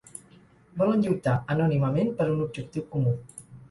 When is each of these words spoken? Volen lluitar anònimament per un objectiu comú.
Volen 0.79 1.05
lluitar 1.05 1.35
anònimament 1.59 2.13
per 2.19 2.31
un 2.35 2.45
objectiu 2.51 2.91
comú. 2.95 3.19